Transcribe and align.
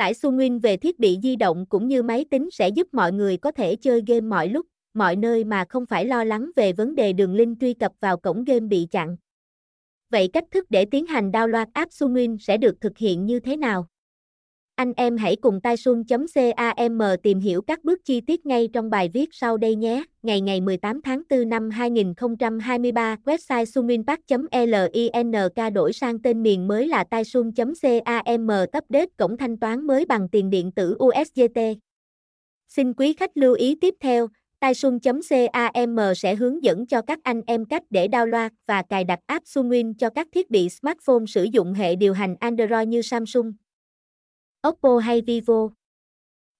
Tải 0.00 0.12
Sunwin 0.12 0.60
về 0.60 0.76
thiết 0.76 0.98
bị 0.98 1.18
di 1.22 1.36
động 1.36 1.66
cũng 1.66 1.88
như 1.88 2.02
máy 2.02 2.24
tính 2.30 2.48
sẽ 2.52 2.68
giúp 2.68 2.88
mọi 2.92 3.12
người 3.12 3.36
có 3.36 3.52
thể 3.52 3.76
chơi 3.76 4.02
game 4.06 4.20
mọi 4.20 4.48
lúc, 4.48 4.66
mọi 4.94 5.16
nơi 5.16 5.44
mà 5.44 5.64
không 5.68 5.86
phải 5.86 6.04
lo 6.04 6.24
lắng 6.24 6.50
về 6.56 6.72
vấn 6.72 6.94
đề 6.94 7.12
đường 7.12 7.34
link 7.34 7.60
truy 7.60 7.74
cập 7.74 7.92
vào 8.00 8.16
cổng 8.16 8.44
game 8.44 8.60
bị 8.60 8.86
chặn. 8.90 9.16
Vậy 10.10 10.28
cách 10.28 10.44
thức 10.50 10.66
để 10.70 10.84
tiến 10.84 11.06
hành 11.06 11.30
download 11.30 11.66
app 11.72 11.90
Sunwin 11.90 12.38
sẽ 12.38 12.56
được 12.56 12.80
thực 12.80 12.98
hiện 12.98 13.26
như 13.26 13.40
thế 13.40 13.56
nào? 13.56 13.86
Anh 14.80 14.92
em 14.96 15.16
hãy 15.16 15.36
cùng 15.36 15.60
taisun.cam 15.60 16.98
tìm 17.22 17.40
hiểu 17.40 17.62
các 17.62 17.84
bước 17.84 18.04
chi 18.04 18.20
tiết 18.20 18.46
ngay 18.46 18.68
trong 18.72 18.90
bài 18.90 19.10
viết 19.12 19.28
sau 19.32 19.56
đây 19.56 19.74
nhé. 19.74 20.04
Ngày 20.22 20.40
ngày 20.40 20.60
18 20.60 21.02
tháng 21.02 21.22
4 21.30 21.48
năm 21.48 21.70
2023, 21.70 23.16
website 23.24 23.64
suminpark.link 23.64 25.74
đổi 25.74 25.92
sang 25.92 26.22
tên 26.22 26.42
miền 26.42 26.68
mới 26.68 26.88
là 26.88 27.04
taisun.cam 27.04 28.48
update 28.78 29.06
cổng 29.16 29.36
thanh 29.36 29.56
toán 29.56 29.86
mới 29.86 30.06
bằng 30.06 30.28
tiền 30.28 30.50
điện 30.50 30.72
tử 30.72 30.96
USDT. 31.04 31.60
Xin 32.68 32.92
quý 32.92 33.12
khách 33.12 33.36
lưu 33.36 33.54
ý 33.54 33.74
tiếp 33.80 33.94
theo, 34.00 34.28
taisun.cam 34.60 35.96
sẽ 36.16 36.34
hướng 36.34 36.64
dẫn 36.64 36.86
cho 36.86 37.02
các 37.02 37.18
anh 37.22 37.42
em 37.46 37.64
cách 37.64 37.82
để 37.90 38.08
download 38.08 38.50
và 38.66 38.82
cài 38.82 39.04
đặt 39.04 39.18
app 39.26 39.44
Sunwin 39.44 39.94
cho 39.98 40.10
các 40.10 40.28
thiết 40.32 40.50
bị 40.50 40.68
smartphone 40.68 41.24
sử 41.28 41.44
dụng 41.44 41.72
hệ 41.72 41.96
điều 41.96 42.12
hành 42.12 42.36
Android 42.40 42.88
như 42.88 43.02
Samsung, 43.02 43.52
Oppo 44.68 44.98
hay 44.98 45.22
Vivo. 45.22 45.68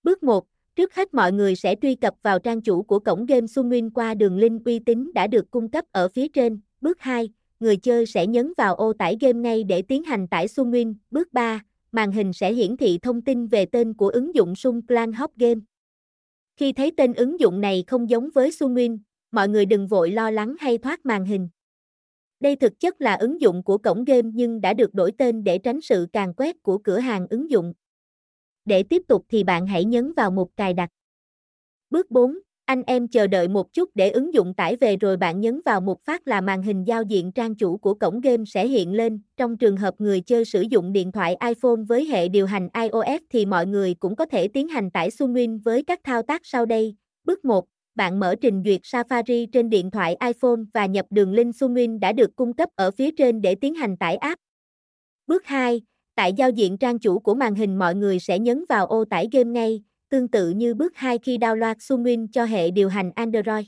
Bước 0.02 0.22
1. 0.22 0.46
Trước 0.76 0.94
hết 0.94 1.14
mọi 1.14 1.32
người 1.32 1.56
sẽ 1.56 1.74
truy 1.82 1.94
cập 1.94 2.14
vào 2.22 2.38
trang 2.38 2.62
chủ 2.62 2.82
của 2.82 2.98
cổng 2.98 3.26
game 3.26 3.46
Sunwin 3.46 3.90
qua 3.94 4.14
đường 4.14 4.36
link 4.36 4.64
uy 4.64 4.78
tín 4.78 5.10
đã 5.14 5.26
được 5.26 5.50
cung 5.50 5.68
cấp 5.68 5.84
ở 5.92 6.08
phía 6.08 6.28
trên. 6.28 6.60
Bước 6.80 7.00
2. 7.00 7.28
Người 7.60 7.76
chơi 7.76 8.06
sẽ 8.06 8.26
nhấn 8.26 8.52
vào 8.56 8.74
ô 8.74 8.92
tải 8.92 9.16
game 9.20 9.38
ngay 9.38 9.64
để 9.64 9.82
tiến 9.82 10.04
hành 10.04 10.28
tải 10.28 10.46
Sunwin. 10.46 10.94
Bước 11.10 11.32
3. 11.32 11.64
Màn 11.92 12.12
hình 12.12 12.32
sẽ 12.32 12.52
hiển 12.52 12.76
thị 12.76 12.98
thông 13.02 13.22
tin 13.22 13.46
về 13.46 13.66
tên 13.66 13.94
của 13.94 14.08
ứng 14.08 14.34
dụng 14.34 14.54
Sun 14.56 14.80
Clan 14.86 15.12
Hop 15.12 15.36
Game. 15.36 15.60
Khi 16.56 16.72
thấy 16.72 16.92
tên 16.96 17.14
ứng 17.14 17.40
dụng 17.40 17.60
này 17.60 17.84
không 17.86 18.10
giống 18.10 18.30
với 18.34 18.50
Sunwin, 18.50 18.98
mọi 19.30 19.48
người 19.48 19.66
đừng 19.66 19.86
vội 19.86 20.10
lo 20.10 20.30
lắng 20.30 20.54
hay 20.60 20.78
thoát 20.78 21.06
màn 21.06 21.24
hình. 21.24 21.48
Đây 22.40 22.56
thực 22.56 22.80
chất 22.80 23.00
là 23.00 23.14
ứng 23.14 23.40
dụng 23.40 23.62
của 23.62 23.78
cổng 23.78 24.04
game 24.04 24.30
nhưng 24.34 24.60
đã 24.60 24.74
được 24.74 24.94
đổi 24.94 25.12
tên 25.18 25.44
để 25.44 25.58
tránh 25.58 25.80
sự 25.80 26.06
càn 26.12 26.32
quét 26.36 26.62
của 26.62 26.78
cửa 26.78 26.98
hàng 26.98 27.26
ứng 27.30 27.50
dụng. 27.50 27.72
Để 28.70 28.82
tiếp 28.82 29.02
tục 29.08 29.24
thì 29.28 29.44
bạn 29.44 29.66
hãy 29.66 29.84
nhấn 29.84 30.12
vào 30.12 30.30
mục 30.30 30.50
cài 30.56 30.74
đặt. 30.74 30.90
Bước 31.90 32.10
4, 32.10 32.38
anh 32.64 32.82
em 32.86 33.08
chờ 33.08 33.26
đợi 33.26 33.48
một 33.48 33.72
chút 33.72 33.90
để 33.94 34.10
ứng 34.10 34.34
dụng 34.34 34.54
tải 34.54 34.76
về 34.76 34.96
rồi 34.96 35.16
bạn 35.16 35.40
nhấn 35.40 35.60
vào 35.64 35.80
mục 35.80 36.00
phát 36.04 36.28
là 36.28 36.40
màn 36.40 36.62
hình 36.62 36.84
giao 36.84 37.02
diện 37.02 37.32
trang 37.32 37.54
chủ 37.54 37.76
của 37.76 37.94
cổng 37.94 38.20
game 38.20 38.44
sẽ 38.46 38.66
hiện 38.66 38.92
lên. 38.92 39.20
Trong 39.36 39.56
trường 39.56 39.76
hợp 39.76 39.94
người 39.98 40.20
chơi 40.20 40.44
sử 40.44 40.60
dụng 40.60 40.92
điện 40.92 41.12
thoại 41.12 41.36
iPhone 41.48 41.76
với 41.88 42.04
hệ 42.04 42.28
điều 42.28 42.46
hành 42.46 42.68
iOS 42.74 43.22
thì 43.30 43.46
mọi 43.46 43.66
người 43.66 43.94
cũng 43.94 44.16
có 44.16 44.26
thể 44.26 44.48
tiến 44.48 44.68
hành 44.68 44.90
tải 44.90 45.10
Sunwin 45.10 45.60
với 45.64 45.82
các 45.82 46.00
thao 46.04 46.22
tác 46.22 46.40
sau 46.44 46.66
đây. 46.66 46.96
Bước 47.24 47.44
1, 47.44 47.64
bạn 47.94 48.20
mở 48.20 48.34
trình 48.40 48.62
duyệt 48.64 48.80
Safari 48.82 49.46
trên 49.52 49.70
điện 49.70 49.90
thoại 49.90 50.16
iPhone 50.26 50.60
và 50.74 50.86
nhập 50.86 51.06
đường 51.10 51.32
link 51.32 51.54
Sunwin 51.54 51.98
đã 51.98 52.12
được 52.12 52.36
cung 52.36 52.52
cấp 52.52 52.68
ở 52.74 52.90
phía 52.90 53.10
trên 53.10 53.42
để 53.42 53.54
tiến 53.54 53.74
hành 53.74 53.96
tải 53.96 54.16
app. 54.16 54.40
Bước 55.26 55.46
2, 55.46 55.80
Tại 56.14 56.32
giao 56.32 56.50
diện 56.50 56.78
trang 56.78 56.98
chủ 56.98 57.18
của 57.18 57.34
màn 57.34 57.54
hình 57.54 57.78
mọi 57.78 57.94
người 57.94 58.18
sẽ 58.18 58.38
nhấn 58.38 58.64
vào 58.68 58.86
ô 58.86 59.04
tải 59.04 59.28
game 59.32 59.50
ngay, 59.50 59.82
tương 60.08 60.28
tự 60.28 60.50
như 60.50 60.74
bước 60.74 60.96
2 60.96 61.18
khi 61.18 61.38
download 61.38 61.74
Sunwin 61.74 62.26
cho 62.32 62.44
hệ 62.44 62.70
điều 62.70 62.88
hành 62.88 63.10
Android. 63.14 63.66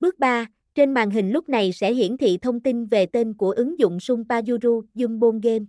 Bước 0.00 0.18
3, 0.18 0.46
trên 0.74 0.94
màn 0.94 1.10
hình 1.10 1.30
lúc 1.30 1.48
này 1.48 1.72
sẽ 1.72 1.92
hiển 1.94 2.16
thị 2.16 2.38
thông 2.42 2.60
tin 2.60 2.86
về 2.86 3.06
tên 3.06 3.34
của 3.34 3.50
ứng 3.50 3.78
dụng 3.78 4.00
Sun 4.00 4.24
Payuru 4.28 4.82
Jumbon 4.94 5.40
Game. 5.42 5.64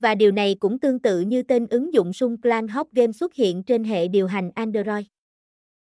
Và 0.00 0.14
điều 0.14 0.32
này 0.32 0.56
cũng 0.60 0.78
tương 0.78 0.98
tự 0.98 1.20
như 1.20 1.42
tên 1.42 1.66
ứng 1.66 1.94
dụng 1.94 2.12
Sun 2.12 2.36
Clan 2.40 2.68
Hop 2.68 2.92
Game 2.92 3.12
xuất 3.12 3.34
hiện 3.34 3.62
trên 3.62 3.84
hệ 3.84 4.08
điều 4.08 4.26
hành 4.26 4.50
Android. 4.54 5.06